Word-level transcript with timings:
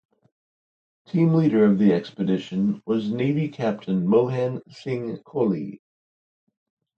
Team 1.09 1.35
leader 1.35 1.63
of 1.63 1.77
the 1.77 1.93
expedition 1.93 2.81
was 2.87 3.11
Navy 3.11 3.49
Captain 3.49 4.07
Mohan 4.07 4.63
Singh 4.67 5.17
Kohli. 5.17 5.77